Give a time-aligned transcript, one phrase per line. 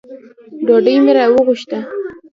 [0.65, 1.79] ډوډۍ مي راوغوښته.